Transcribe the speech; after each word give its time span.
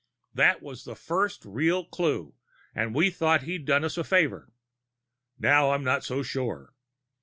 That 0.33 0.63
was 0.63 0.83
the 0.83 0.95
first 0.95 1.45
real 1.45 1.85
clue 1.85 2.33
and 2.73 2.95
we 2.95 3.11
thought 3.11 3.43
he'd 3.43 3.65
done 3.67 3.83
us 3.83 3.99
a 3.99 4.03
favor. 4.03 4.51
Now 5.37 5.73
I'm 5.73 5.83
not 5.83 6.03
so 6.03 6.23
sure." 6.23 6.73